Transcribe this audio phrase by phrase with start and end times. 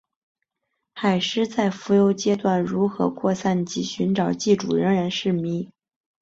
[0.95, 5.69] 海虱在浮游阶段如何扩散及寻找寄主仍然是迷。